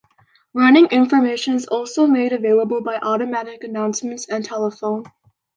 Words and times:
Running 0.55 0.87
information 0.87 1.53
is 1.53 1.67
also 1.67 2.07
made 2.07 2.33
available 2.33 2.81
by 2.81 2.95
automatic 2.95 3.63
announcements 3.63 4.27
and 4.27 4.43
telephone. 4.43 5.03